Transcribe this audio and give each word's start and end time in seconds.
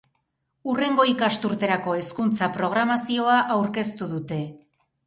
Hurrengo 0.71 1.05
ikasturterako 1.11 1.95
hezkuntza-programazioa 1.99 3.39
aurkeztu 3.59 4.11
dute. 4.17 4.43